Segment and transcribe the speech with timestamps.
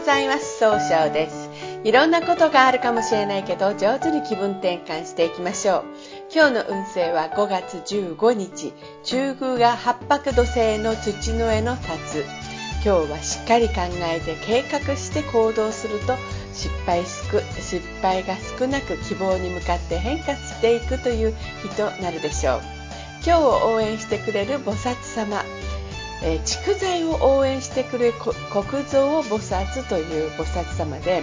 [0.00, 0.58] ございます。
[0.58, 1.50] 総称です。
[1.84, 5.84] いろんなことがあるかもしれないけど上手に気分転換していきましょう。
[6.34, 8.72] 今日の運勢は5月15日。
[9.04, 12.24] 中宮が八白土星の土の上の立つ。
[12.82, 13.74] 今日はしっかり考
[14.10, 16.16] えて計画して行動すると
[16.54, 22.60] 失敗失敗が少なく希望に向かって変化していくという日となるでしょう。
[23.22, 25.44] 今日を応援してくれる菩薩様。
[26.22, 28.32] えー、蓄財を応援してくれる国
[28.84, 31.22] 蔵菩薩という菩薩様で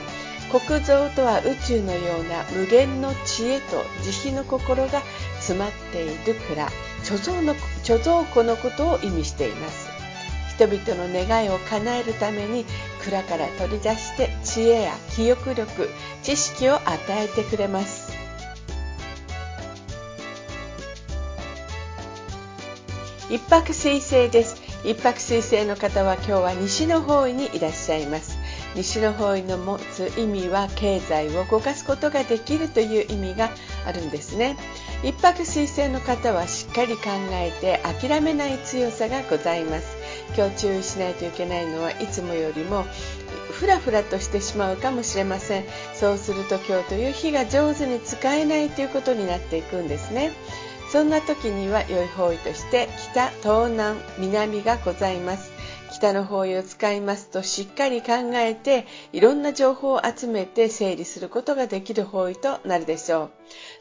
[0.51, 5.01] 国蔵とは宇宙のような無限の知恵と慈悲の心が
[5.35, 6.69] 詰まっている蔵
[7.03, 9.87] 貯蔵の貯蔵庫のことを意味しています。
[10.55, 12.65] 人々の願いを叶えるために
[13.03, 15.87] 蔵から取り出して知恵や記憶力
[16.23, 18.11] 知識を与えてくれます。
[23.29, 24.66] 一泊水星です。
[24.83, 28.37] 一泊水星の方は今日は西の方位にいらっしゃいます。
[28.75, 33.49] 西の方位の持つ意味は経済を動かすことができるという意味が
[33.85, 34.55] あるんですね。
[35.03, 39.97] 一泊水星の方はしっかり考えて諦めない強さがございます。
[40.35, 42.85] 今日注意しないといけないのはいつもよりも
[43.51, 45.65] ふらふらとしてしまうかもしれません。
[45.95, 50.31] そうすると今日という日が上手に使えないということになっていくんですね。
[50.91, 55.51] そんな時には良い方位として北東南南がございます。
[55.91, 63.31] 北の方位を使いますとしっかり考えていろんな情報を集めて整理することができる方位となるでしょう。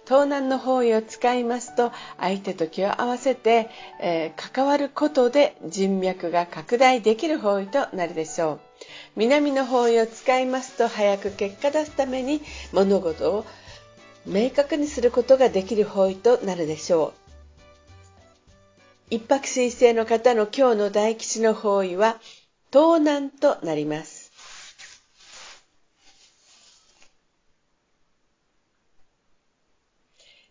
[0.05, 3.69] 東南の方位を使いますと相手と気を合わせて、
[4.01, 8.61] えー、関わることで人脈が拡大できる方位となるでしょう。
[9.17, 12.41] 南の方位を使いますと早く結果出すために
[12.73, 13.45] 物事を
[14.27, 17.27] 明確にすることができる方位となるでしょう。
[19.09, 22.19] 一泊水星の方の今日の大吉の方位は
[22.73, 24.16] 東南となります。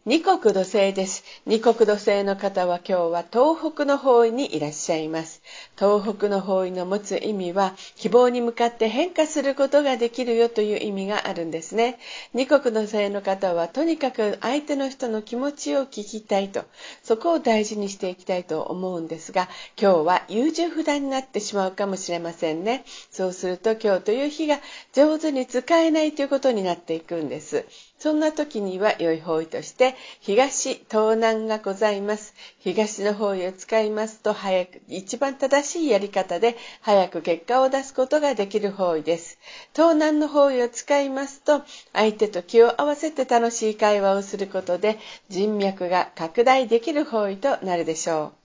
[0.08, 1.24] 二国土星です。
[1.48, 5.42] 二国土星の方は今日は東北の方位にいらっしゃいます。
[5.80, 11.98] 東北の方位の持つ意味は希望に向かって変化することができるよという意味があるんですね。
[12.36, 16.66] 二国土星の方はとにかく相手の人の気持ちを聞きたいと、
[17.02, 22.86] そこを大事にしていきたいと思うんですが、今日は優柔不断になってしまうかもしれませんね。
[23.10, 24.60] そうすると今日という日が
[24.94, 27.66] 上手に使えないということになっていくんです。
[27.98, 32.34] そんな時には良い方位として東、東南がございます。
[32.60, 39.38] 東の方位を使いますと早く、一番正しいやり方で早く結果を出すことができる方位です。
[39.74, 41.64] 東南の方位を使いますと
[41.94, 44.98] 相手と気を合わせて楽しい会話をすることで
[45.30, 48.45] 人脈が拡大できる方位となるでしょう。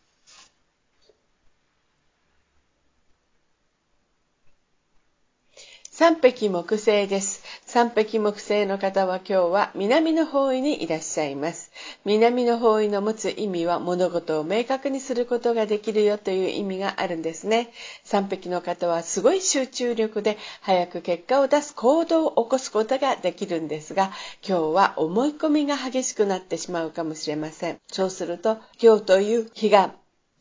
[6.01, 7.43] 三匹木星です。
[7.67, 11.71] 三匹木星の方は今日は南の方位にいらっしゃいます。
[12.07, 17.71] 南の方位の持つ意味は物事を明確にすることができるよという意味があるんですね。
[18.03, 24.11] 三匹の方はすごい集中力で早く結果を出す行動を起こすことができるんですが、
[24.43, 27.79] 今日は思い込みが激しくなってしまうかもしれません。
[27.93, 29.93] そうすると今日という日が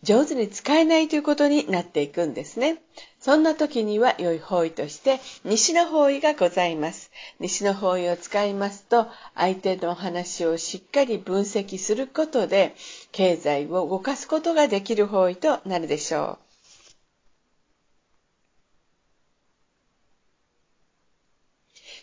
[0.02, 2.82] 上手に使えないということになっていくんですね。
[3.20, 7.12] そんな時には良い方位として西の方位がございます。
[7.40, 12.76] 西の方位を使いますと相手の話をしっかり分析することで
[13.12, 16.50] 経済を動かすことができる方位となるでしょう。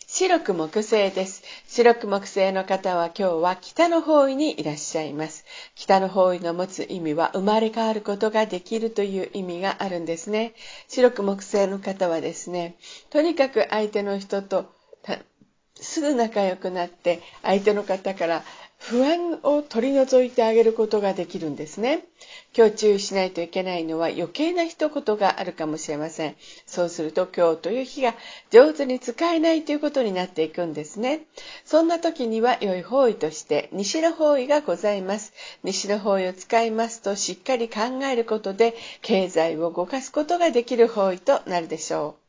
[0.08, 1.42] 白く木星です。
[1.76, 5.44] 白く木星の方は今日は北の方位にいらっしゃいます。
[5.74, 10.54] 北の方位の持つ意味は生まれ変わることができるという意味があるんですね。
[10.88, 12.78] 白く木星の方はですね、
[13.10, 14.72] とにかく相手の人と
[15.86, 18.44] すぐ仲良くなって相手の方から
[18.78, 22.04] 不安を取り除いてあげることができるんですね。
[22.56, 26.36] 今日注意しないといけないのは余計な一言があるかもしれません。
[26.66, 28.14] そうすると今日という日が
[28.50, 31.22] 上手に使えないということになっていくんですね。
[31.64, 35.32] そんな時には良い方位として西の方位がございます。
[35.62, 42.25] 西の方位を使いますとしっかり考えることで経済を動かすことができる方位となるでしょう。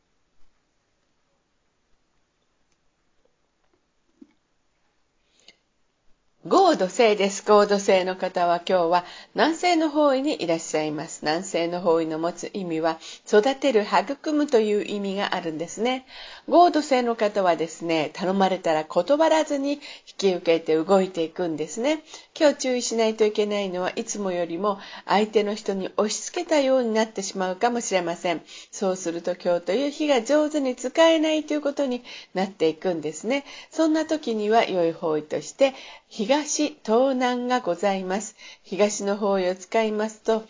[6.48, 7.44] 合土星です。
[7.46, 9.04] 合土星の方は今日は
[9.34, 11.20] 南西の方位にいらっしゃいます。
[11.22, 16.06] 南西の方位の持つ意味は育てる、育むという意味があるんですね。
[16.48, 19.80] 合土星の方はですね、頼まれたら断らずに引
[20.16, 22.02] き受けて動いていくんですね。
[22.38, 28.40] 今日注意しないといけないのはいつもよりも相手の人に押し付けたようになってしまうかもしれません。
[28.72, 32.02] そうすると今日という日が上手に使えないということに
[32.32, 33.44] なっていくんですね。
[33.70, 35.74] そんな時には良い方位として
[36.10, 38.34] 東、東南がございます。
[38.62, 40.42] 東の方位を使いますと、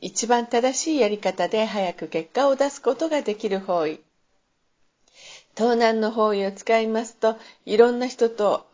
[0.00, 4.00] 一番正しいやり方で早く結果を出すことができる方位。
[5.54, 7.36] 東南の方位を使いますと、
[7.66, 8.66] いろんな人と,、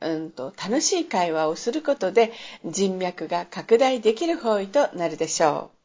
[0.00, 2.32] うんと楽しい会話をすることで
[2.64, 5.79] 人脈が拡大できる方位となるでしょう。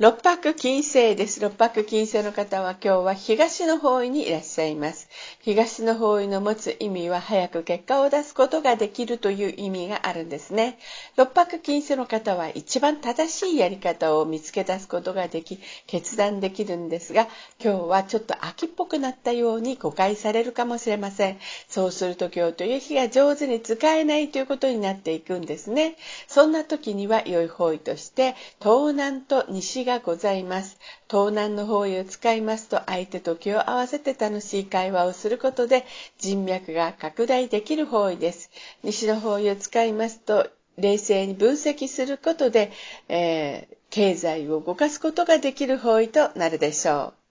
[0.00, 1.38] 六白金星です。
[1.38, 5.08] 六白金星の方は今日は東の方位にいらっしゃいます。
[5.42, 10.80] 東の方位の持つ意味は早く結果を出すことができるという意味があるんですね。
[11.14, 17.28] 六白金星の方は一番正しいやり方を見つけ出すことができ、決断できるんですが、
[17.62, 21.38] 今日はちょっと秋っぽくなったように誤解されるかもしれません。
[21.68, 25.94] そうすると今日という日が上手に使えないということになっていくんですね。
[26.26, 30.78] そんな時には良い方位として、東南と西がございます。
[31.10, 35.84] 東南の方位を使いますと相手と気を合わせて楽しい会話をすることで
[36.18, 38.50] 人脈が拡大できる方位です。
[38.82, 42.72] 西の方位を使いますと冷静に分析することで、
[43.08, 47.23] えー、経済を動かすことができる方位となるでしょう。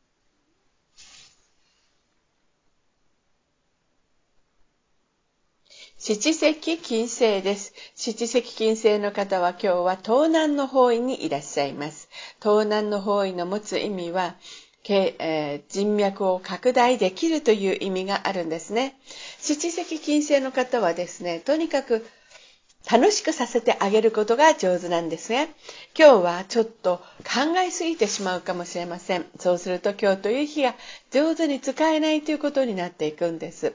[6.05, 7.73] 七石金星です。
[7.95, 12.09] 七石金星の方は今日は東南の方位にいらっしゃいます。
[12.41, 14.35] 東南の方位の持つ意味は、
[14.89, 18.97] えー、人脈を拡大できるという意味があるんですね。
[19.39, 22.05] 七石金星の方はですね、とにかく
[22.91, 25.55] 楽しくさせてあげることが上手なんですね。
[25.97, 29.25] 今日はちょっと考えすぎてしまうかもしれません。
[29.39, 30.75] そうすると今日という日が
[31.11, 33.73] 上手に使えないということになっていくんです。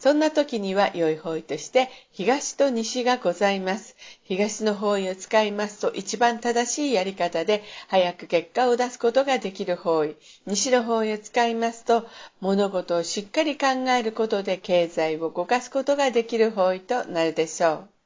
[0.00, 3.96] そんな時には良い方位として東と西がございます。
[4.22, 10.16] 東の方位を使いますと一番正しいやり方で早く結果を出すことができる方位。
[10.46, 12.08] 西の方位を使いますと
[12.40, 17.99] 物事をしっかり考えることで経済を動かすことができる方位となるでしょう。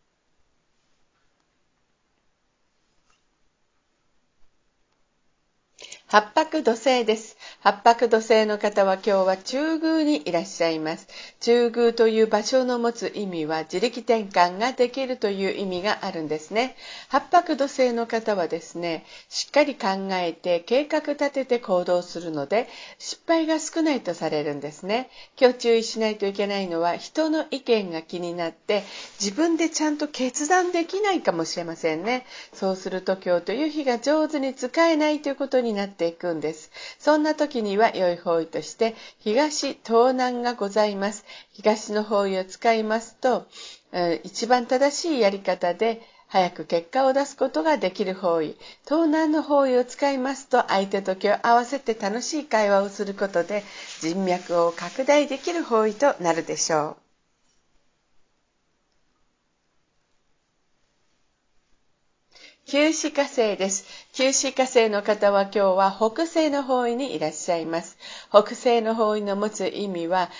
[6.14, 7.36] 八白土星です。
[7.58, 11.08] 八白土星の方は今日は中宮にいらっしゃいます。
[11.40, 16.76] 中宮という場所の持つ意味は自力転換ができるという意味があるんですね。
[17.08, 22.68] 八白土星の方はですね、しっかり考えて計画立てて行動するので
[23.00, 25.10] 失敗が少ないとされるんですね。
[25.36, 28.84] 今日注意しないといけないのは人の意見が気になって
[29.20, 32.24] 自分でちゃんと決断できないかもしれませんね。
[32.52, 36.70] そうすると今日という日が上手に使えないということになってていくんです。
[36.98, 41.24] そんな時には良い方位として東、東南がございます。
[41.52, 43.46] 東の方位を使いますと、
[44.22, 48.56] 一番正しいやり方で早く結果を出すことができる方位。
[48.84, 53.62] 東南の方位を使いますと相手と気を合わせて楽しい会話をすることで
[54.00, 57.03] 人脈を拡大できる方位となるでしょう。
[62.66, 63.84] 九死火星です。
[64.14, 67.98] 九死火星の方は今日は北西の方位にいらっしゃいます。
[68.30, 70.30] 北西の方位の持つ意味は、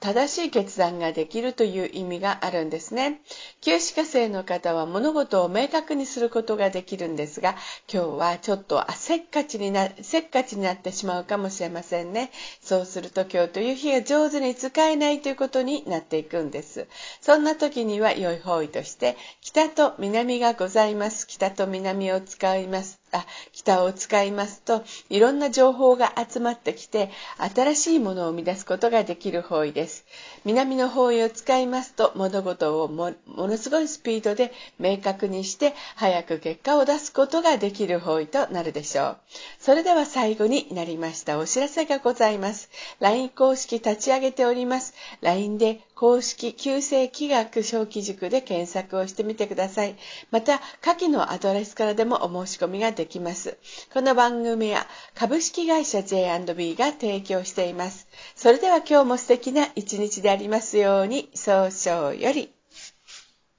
[0.00, 3.20] 正しい決断ができるという意味があるんですね。
[3.60, 7.54] 九死火星の方は物事を明確にすることができるんですが、
[7.92, 12.32] 今日はちょっとせっかちにな、せっかちになってしまうかもしれませんね。
[12.60, 16.88] そうすると今日という日が上手に使えないということになっていくんです。
[17.20, 21.28] そんな時には良い方位として、北と南がございます。
[21.28, 22.99] 北と南を使います。
[23.12, 27.10] あ北を使いますといろんな情報が集まってきて
[27.54, 30.04] 新しいものを生み出すことができる方位です。
[30.44, 39.16] 南の方位を使いますと物事をものすごいスピードで明確にして早く結果を出すことができる方位となるでしょう。
[39.58, 42.70] それでは最後になりましたお知らせがございます。
[43.00, 44.94] LINE 公式立ち上げております。
[45.20, 49.96] LINE で公式旧世気学小規塾で検索をしてみてください。
[50.30, 53.56] また下記のアドレスからでもお申し込みができます。
[53.94, 58.06] この番組は株式会社 J&B が提供しています。
[58.36, 62.59] それでは今日も素敵な一日でありますように、早々より。